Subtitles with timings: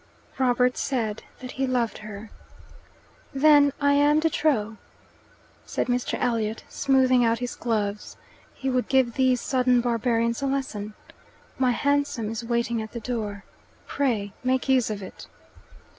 [0.39, 2.31] Robert said that he loved her.
[3.35, 4.77] "Then I am de trop,"
[5.67, 6.17] said Mr.
[6.19, 8.17] Elliot, smoothing out his gloves.
[8.55, 10.95] He would give these sodden barbarians a lesson.
[11.59, 13.43] "My hansom is waiting at the door.
[13.85, 15.27] Pray make use of it."